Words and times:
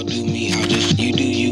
I'll 0.00 0.06
do 0.06 0.24
me. 0.24 0.50
I'll 0.54 0.66
just 0.66 0.98
you 0.98 1.12
do 1.12 1.22
you. 1.22 1.49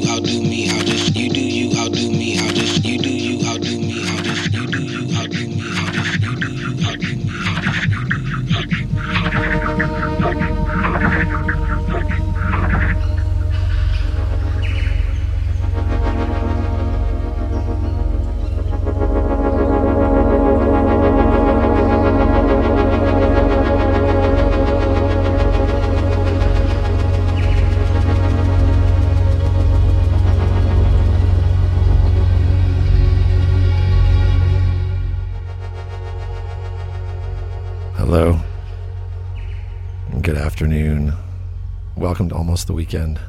Almost 42.59 42.67
the 42.67 42.73
weekend. 42.73 43.21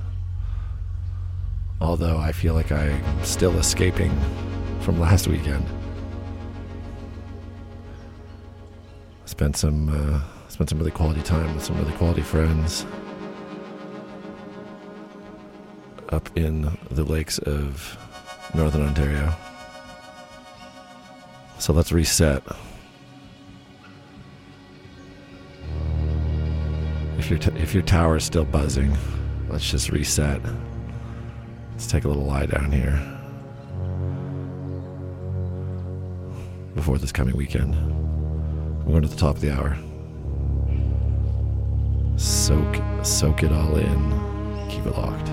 Although 1.79 2.17
I 2.17 2.31
feel 2.31 2.55
like 2.55 2.71
I'm 2.71 3.23
still 3.23 3.55
escaping 3.59 4.11
from 4.81 4.99
last 4.99 5.27
weekend. 5.27 5.63
Spent 9.25 9.55
some 9.55 9.89
uh, 9.89 10.19
spent 10.47 10.71
some 10.71 10.79
really 10.79 10.89
quality 10.89 11.21
time 11.21 11.53
with 11.53 11.63
some 11.63 11.77
really 11.77 11.93
quality 11.93 12.23
friends 12.23 12.87
up 16.09 16.35
in 16.35 16.75
the 16.89 17.03
lakes 17.03 17.37
of 17.37 17.97
northern 18.55 18.81
Ontario. 18.81 19.31
So 21.59 21.71
let's 21.71 21.91
reset. 21.91 22.41
If 27.19 27.29
your 27.29 27.37
t- 27.37 27.59
if 27.61 27.75
your 27.75 27.83
tower 27.83 28.17
is 28.17 28.23
still 28.23 28.45
buzzing, 28.45 28.97
let's 29.59 29.71
just 29.71 29.89
reset. 29.91 30.41
Let's 31.73 31.85
take 31.85 32.05
a 32.05 32.07
little 32.07 32.23
lie 32.23 32.45
down 32.45 32.71
here 32.71 32.97
before 36.75 36.97
this 36.97 37.11
coming 37.11 37.35
weekend. 37.35 37.75
I'm 37.75 38.85
going 38.85 39.01
to 39.01 39.09
the 39.09 39.17
top 39.17 39.35
of 39.35 39.41
the 39.41 39.51
hour. 39.51 39.77
Soak 42.15 42.81
soak 43.03 43.43
it 43.43 43.51
all 43.51 43.75
in. 43.75 44.69
Keep 44.69 44.85
it 44.85 44.95
locked. 44.95 45.27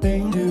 thing 0.00 0.32
to 0.32 0.45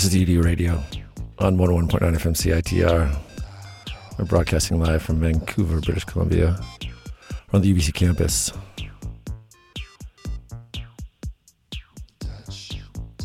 This 0.00 0.14
is 0.14 0.22
ED 0.30 0.42
Radio 0.42 0.82
on 1.40 1.58
101.9 1.58 2.00
FM 2.00 2.32
CITR. 2.34 3.14
We're 4.18 4.24
broadcasting 4.24 4.80
live 4.80 5.02
from 5.02 5.20
Vancouver, 5.20 5.78
British 5.82 6.04
Columbia, 6.04 6.58
on 7.52 7.60
the 7.60 7.74
UBC 7.74 7.92
campus. 7.92 8.50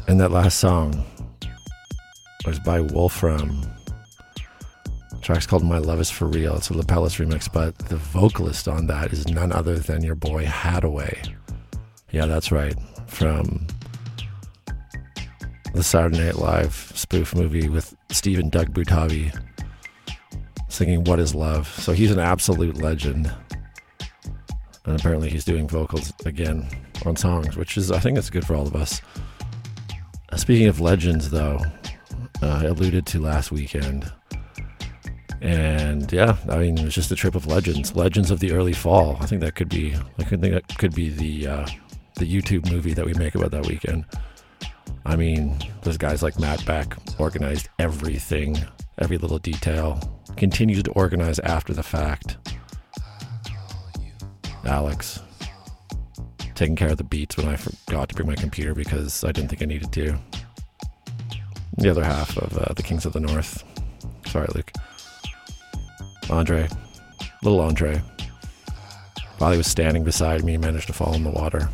And 0.10 0.20
that 0.20 0.32
last 0.32 0.60
song 0.60 1.06
was 2.46 2.60
by 2.60 2.82
Wolfram. 2.82 3.62
The 5.12 5.20
track's 5.22 5.48
called 5.48 5.64
My 5.64 5.78
Love 5.78 6.02
Is 6.02 6.12
For 6.12 6.26
Real. 6.26 6.58
It's 6.58 6.70
a 6.72 6.74
Lapellis 6.74 7.26
remix, 7.26 7.50
but 7.50 7.78
the 7.88 7.96
vocalist 7.96 8.68
on 8.68 8.88
that 8.88 9.14
is 9.14 9.30
none 9.30 9.54
other 9.54 9.80
than 9.80 10.04
your 10.04 10.16
boy 10.16 10.44
Haddaway. 10.44 11.34
Yeah, 12.12 12.26
that's 12.26 12.52
right. 12.52 12.76
From 13.08 13.66
the 15.76 15.84
Saturday 15.84 16.24
Night 16.24 16.38
Live 16.38 16.74
spoof 16.96 17.36
movie 17.36 17.68
with 17.68 17.98
Steve 18.10 18.40
and 18.40 18.50
Doug 18.50 18.74
Butabi 18.74 19.38
singing 20.70 21.04
What 21.04 21.20
Is 21.20 21.36
Love. 21.36 21.68
So 21.68 21.92
he's 21.92 22.12
an 22.12 22.20
absolute 22.20 22.78
legend. 22.78 23.30
And 24.86 24.98
apparently 24.98 25.30
he's 25.30 25.44
doing 25.44 25.68
vocals 25.68 26.14
again 26.26 26.66
on 27.06 27.18
songs, 27.18 27.58
which 27.58 27.76
is, 27.76 27.92
I 27.92 28.00
think, 28.00 28.18
it's 28.18 28.30
good 28.30 28.48
for 28.48 28.56
all 28.56 28.66
of 28.66 28.76
us. 28.76 29.02
Uh, 30.32 30.38
speaking 30.38 30.68
of 30.68 30.80
legends, 30.80 31.30
though, 31.30 31.60
uh, 32.42 32.60
I 32.62 32.66
alluded 32.66 33.06
to 33.08 33.20
last 33.20 33.52
weekend. 33.52 34.10
And 35.42 36.12
yeah, 36.12 36.38
I 36.50 36.58
mean, 36.58 36.78
it 36.78 36.86
was 36.86 36.96
just 36.96 37.12
a 37.12 37.16
trip 37.16 37.36
of 37.36 37.48
legends, 37.48 37.96
legends 37.96 38.32
of 38.32 38.40
the 38.40 38.54
early 38.54 38.74
fall. 38.74 39.18
I 39.20 39.26
think 39.26 39.42
that 39.42 39.56
could 39.56 39.70
be, 39.70 39.94
I 40.18 40.24
could 40.24 40.40
think 40.40 40.54
that 40.54 40.78
could 40.78 40.96
be 40.96 41.10
the 41.10 41.48
uh, 41.48 41.68
the 42.16 42.26
YouTube 42.26 42.72
movie 42.72 42.94
that 42.94 43.06
we 43.06 43.14
make 43.16 43.36
about 43.36 43.52
that 43.52 43.68
weekend. 43.68 44.06
I 45.06 45.16
mean, 45.16 45.58
those 45.84 45.98
guys 45.98 46.24
like 46.24 46.40
Matt 46.40 46.66
Beck 46.66 46.96
organized 47.20 47.70
everything, 47.78 48.58
every 48.98 49.18
little 49.18 49.38
detail, 49.38 50.00
continues 50.36 50.82
to 50.84 50.92
organize 50.92 51.40
after 51.40 51.74
the 51.74 51.84
fact. 51.84 52.38
Alex, 54.66 55.22
taking 56.56 56.76
care 56.76 56.90
of 56.90 56.98
the 56.98 57.04
beats 57.04 57.38
when 57.38 57.48
I 57.48 57.56
forgot 57.56 58.10
to 58.10 58.16
bring 58.16 58.28
my 58.28 58.36
computer 58.36 58.74
because 58.74 59.24
I 59.24 59.32
didn't 59.32 59.50
think 59.50 59.62
I 59.62 59.66
needed 59.66 59.92
to. 59.94 60.18
The 61.78 61.92
other 61.92 62.04
half 62.04 62.36
of 62.38 62.58
uh, 62.58 62.74
the 62.74 62.82
Kings 62.82 63.06
of 63.06 63.14
the 63.14 63.20
North. 63.20 63.64
Sorry, 64.26 64.48
Luke. 64.56 64.72
Andre, 66.32 66.68
little 67.44 67.60
Andre, 67.60 68.02
while 69.38 69.52
he 69.52 69.58
was 69.58 69.68
standing 69.68 70.04
beside 70.04 70.44
me, 70.44 70.58
managed 70.58 70.88
to 70.88 70.94
fall 70.94 71.14
in 71.14 71.24
the 71.24 71.30
water. 71.30 71.70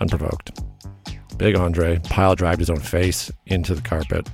Unprovoked. 0.00 0.60
Big 1.36 1.56
Andre 1.56 1.98
pile 1.98 2.34
drived 2.34 2.60
his 2.60 2.70
own 2.70 2.80
face 2.80 3.30
into 3.46 3.74
the 3.74 3.82
carpet 3.82 4.28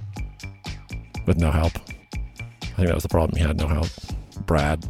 with 1.27 1.39
no 1.39 1.51
help. 1.51 1.73
I 1.75 2.75
think 2.77 2.89
that 2.89 2.95
was 2.95 3.03
the 3.03 3.09
problem. 3.09 3.37
He 3.39 3.47
had 3.47 3.59
no 3.59 3.67
help. 3.67 3.89
Brad 4.47 4.89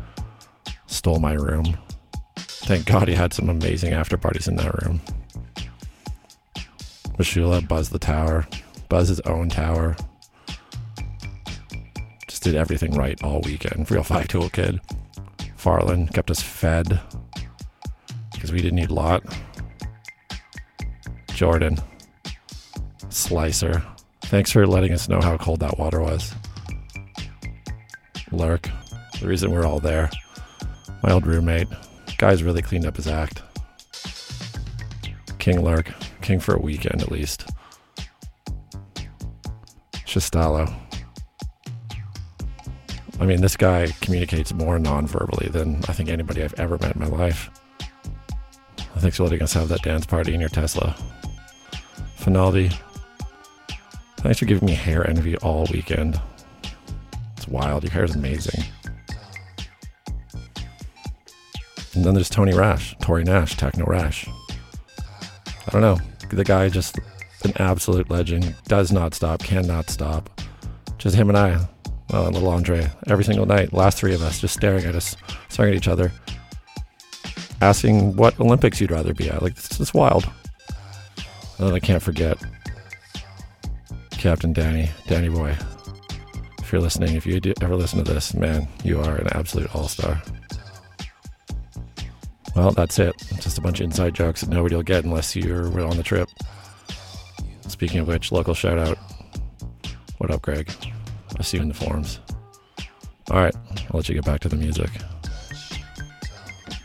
stole 0.87 1.19
my 1.19 1.35
room. 1.35 1.77
Thank 2.37 2.87
God 2.87 3.09
he 3.09 3.15
had 3.15 3.33
some 3.33 3.49
amazing 3.49 3.93
after 3.93 4.17
parties 4.17 4.49
in 4.49 4.57
that 4.57 4.83
room. 4.83 5.01
Mashula 7.17 7.67
buzzed 7.67 7.93
the 7.93 7.99
tower, 7.99 8.47
buzzed 8.89 9.09
his 9.09 9.21
own 9.21 9.49
tower. 9.49 9.97
Just 12.27 12.43
did 12.43 12.55
everything 12.55 12.93
right 12.93 13.23
all 13.23 13.41
weekend. 13.43 13.91
Real 13.91 14.03
five 14.03 14.29
tool 14.29 14.49
kid. 14.49 14.81
Farland 15.57 16.13
kept 16.15 16.31
us 16.31 16.41
fed 16.43 17.01
because 18.33 18.53
we 18.53 18.63
didn't 18.63 18.79
eat 18.79 18.91
a 18.91 18.95
lot. 18.95 19.23
Jordan, 21.35 21.79
Slicer, 23.11 23.83
thanks 24.23 24.53
for 24.53 24.67
letting 24.67 24.93
us 24.93 25.09
know 25.09 25.21
how 25.21 25.37
cold 25.37 25.61
that 25.61 25.79
water 25.79 26.01
was. 26.01 26.33
Lurk, 28.31 28.71
the 29.21 29.27
reason 29.27 29.51
we're 29.51 29.67
all 29.67 29.81
there. 29.81 30.09
My 31.03 31.13
old 31.13 31.27
roommate, 31.27 31.67
guy's 32.19 32.43
really 32.43 32.63
cleaned 32.63 32.87
up 32.87 32.97
his 32.97 33.09
act. 33.09 33.43
King 35.39 35.63
Lurk, 35.63 35.91
king 36.23 36.39
for 36.39 36.55
a 36.55 36.61
weekend 36.61 37.03
at 37.03 37.11
least. 37.11 37.49
Shistalo. 40.07 40.73
I 43.19 43.27
mean, 43.27 43.41
this 43.41 43.57
guy 43.57 43.89
communicates 44.01 44.53
more 44.55 44.79
non 44.79 45.07
verbally 45.07 45.49
than 45.49 45.83
I 45.89 45.93
think 45.93 46.09
anybody 46.09 46.43
I've 46.43 46.59
ever 46.59 46.79
met 46.79 46.95
in 46.95 47.01
my 47.01 47.09
life. 47.09 47.51
Thanks 48.99 49.17
for 49.17 49.25
letting 49.25 49.43
us 49.43 49.53
have 49.55 49.69
that 49.69 49.83
dance 49.83 50.07
party 50.07 50.33
in 50.35 50.41
your 50.41 50.49
Tesla. 50.49 50.95
Finaldi, 52.19 52.73
thanks 54.21 54.39
for 54.39 54.45
giving 54.45 54.67
me 54.67 54.75
hair 54.75 55.09
envy 55.09 55.37
all 55.39 55.67
weekend. 55.73 56.21
It's 57.37 57.49
wild. 57.49 57.83
Your 57.83 57.93
hair 57.93 58.05
is 58.05 58.15
amazing. 58.15 58.65
And 61.95 62.05
then 62.05 62.15
there's 62.15 62.31
Tony 62.31 62.55
Rash, 62.55 62.97
Tori 63.01 63.25
Nash, 63.25 63.57
Techno 63.57 63.85
Rash. 63.85 64.29
I 65.67 65.71
don't 65.73 65.83
know. 65.83 65.99
The 66.31 66.45
guy 66.45 66.69
just 66.69 66.99
an 67.45 67.53
absolute 67.57 68.11
legend. 68.11 68.55
Does 68.65 68.93
not 68.93 69.15
stop, 69.15 69.41
cannot 69.41 69.91
stop. 69.91 70.41
Just 70.99 71.17
him 71.17 71.29
and 71.29 71.39
I, 71.39 71.67
well, 72.11 72.27
and 72.27 72.35
little 72.35 72.51
Andre, 72.51 72.91
every 73.07 73.25
single 73.25 73.47
night. 73.47 73.73
Last 73.73 73.99
three 73.99 74.15
of 74.15 74.23
us 74.23 74.41
just 74.41 74.55
staring 74.55 74.85
at 74.85 74.95
us, 74.95 75.17
staring 75.49 75.73
at 75.73 75.77
each 75.77 75.89
other, 75.89 76.13
asking 77.61 78.17
what 78.17 78.39
Olympics 78.39 78.81
you'd 78.81 78.91
rather 78.91 79.15
be 79.15 79.29
at. 79.31 79.43
Like, 79.43 79.53
it's, 79.53 79.81
it's 79.81 79.95
wild. 79.95 80.31
And 81.59 81.69
then 81.69 81.75
I 81.75 81.81
can't 81.81 82.03
forget 82.03 82.39
Captain 84.21 84.53
Danny, 84.53 84.91
Danny 85.07 85.31
Boy. 85.31 85.57
If 86.59 86.71
you're 86.71 86.83
listening, 86.83 87.17
if 87.17 87.25
you 87.25 87.41
ever 87.63 87.75
listen 87.75 88.05
to 88.05 88.13
this, 88.13 88.35
man, 88.35 88.69
you 88.85 89.01
are 89.01 89.17
an 89.17 89.29
absolute 89.29 89.75
all 89.75 89.89
star. 89.89 90.21
Well, 92.55 92.71
that's 92.73 92.99
it. 92.99 93.15
Just 93.41 93.57
a 93.57 93.63
bunch 93.63 93.81
of 93.81 93.85
inside 93.85 94.15
jokes 94.15 94.43
that 94.43 94.51
nobody 94.51 94.77
will 94.77 94.83
get 94.83 95.05
unless 95.05 95.35
you're 95.35 95.81
on 95.81 95.97
the 95.97 96.03
trip. 96.03 96.29
Speaking 97.67 98.01
of 98.01 98.09
which, 98.09 98.31
local 98.31 98.53
shout 98.53 98.79
out. 98.79 98.99
What 100.19 100.31
up, 100.31 100.43
Greg? 100.43 100.71
I'll 101.39 101.43
see 101.43 101.57
you 101.57 101.63
in 101.63 101.69
the 101.69 101.75
forums. 101.75 102.21
All 103.31 103.39
right, 103.39 103.57
I'll 103.57 103.95
let 103.95 104.09
you 104.11 104.15
get 104.17 104.27
back 104.27 104.41
to 104.41 104.51
the 104.51 104.57
music. 104.57 104.91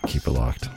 Keep 0.08 0.26
it 0.26 0.32
locked. 0.32 0.70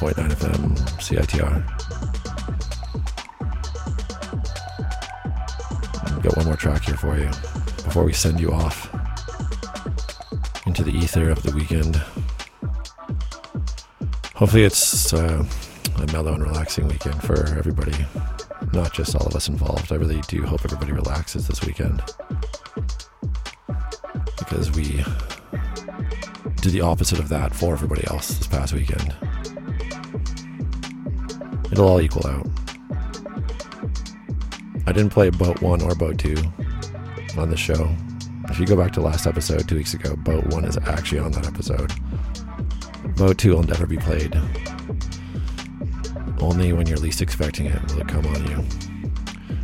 101.9 0.00 0.32
FM 0.32 0.76
CITR. 0.98 1.54
Got 6.22 6.36
one 6.38 6.46
more 6.46 6.56
track 6.56 6.84
here 6.84 6.96
for 6.96 7.18
you 7.18 7.26
before 7.84 8.04
we 8.04 8.14
send 8.14 8.40
you 8.40 8.50
off 8.50 8.88
into 10.66 10.82
the 10.82 10.90
ether 10.90 11.28
of 11.28 11.42
the 11.42 11.52
weekend. 11.54 11.96
Hopefully, 14.36 14.64
it's 14.64 15.12
uh, 15.12 15.44
a 15.98 16.06
mellow 16.12 16.32
and 16.32 16.44
relaxing 16.44 16.88
weekend 16.88 17.22
for 17.22 17.46
everybody, 17.58 17.92
not 18.72 18.94
just 18.94 19.14
all 19.14 19.26
of 19.26 19.36
us 19.36 19.48
involved. 19.48 19.92
I 19.92 19.96
really 19.96 20.22
do 20.28 20.44
hope 20.44 20.64
everybody 20.64 20.92
relaxes 20.92 21.46
this 21.46 21.62
weekend 21.66 22.02
because 24.38 24.70
we 24.70 25.04
did 26.62 26.72
the 26.72 26.80
opposite 26.80 27.18
of 27.18 27.28
that 27.28 27.54
for 27.54 27.74
everybody 27.74 28.06
else 28.06 28.28
this 28.38 28.46
past 28.46 28.72
weekend. 28.72 29.14
It'll 31.72 31.88
all 31.88 32.00
equal 32.00 32.26
out. 32.26 32.46
I 34.86 34.92
didn't 34.92 35.10
play 35.10 35.30
Boat 35.30 35.62
1 35.62 35.82
or 35.82 35.94
Boat 35.94 36.18
2 36.18 36.36
on 37.38 37.50
the 37.50 37.56
show. 37.56 37.88
If 38.48 38.58
you 38.58 38.66
go 38.66 38.76
back 38.76 38.92
to 38.92 39.00
last 39.00 39.26
episode, 39.26 39.68
two 39.68 39.76
weeks 39.76 39.94
ago, 39.94 40.16
Boat 40.16 40.44
1 40.48 40.64
is 40.64 40.76
actually 40.78 41.20
on 41.20 41.30
that 41.32 41.46
episode. 41.46 41.92
Boat 43.16 43.38
2 43.38 43.54
will 43.54 43.62
never 43.62 43.86
be 43.86 43.96
played. 43.98 44.34
Only 46.40 46.72
when 46.72 46.86
you're 46.86 46.98
least 46.98 47.22
expecting 47.22 47.66
it 47.66 47.80
will 47.92 48.00
it 48.00 48.08
come 48.08 48.26
on 48.26 48.44
you. 48.48 48.64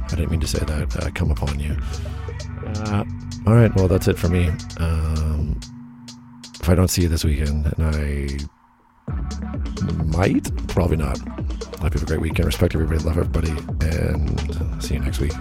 I 0.04 0.08
didn't 0.10 0.30
mean 0.30 0.40
to 0.40 0.46
say 0.46 0.60
that, 0.64 0.96
uh, 1.02 1.10
come 1.10 1.30
upon 1.30 1.58
you. 1.58 1.76
Uh, 2.66 3.04
all 3.46 3.54
right, 3.54 3.74
well, 3.74 3.88
that's 3.88 4.06
it 4.06 4.18
for 4.18 4.28
me. 4.28 4.48
Um, 4.78 5.58
if 6.60 6.68
I 6.68 6.74
don't 6.74 6.88
see 6.88 7.02
you 7.02 7.08
this 7.08 7.24
weekend, 7.24 7.72
and 7.76 7.96
I 7.96 8.38
might, 10.04 10.68
probably 10.68 10.96
not. 10.96 11.18
Hope 11.80 11.94
you 11.94 12.00
have 12.00 12.02
a 12.02 12.06
great 12.06 12.20
weekend. 12.20 12.46
Respect 12.46 12.74
everybody, 12.74 13.00
love 13.04 13.18
everybody, 13.18 13.50
and 13.86 14.40
uh, 14.60 14.80
see 14.80 14.94
you 14.94 15.00
next 15.00 15.20
week. 15.20 15.32